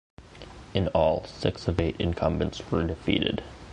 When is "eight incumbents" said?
1.79-2.71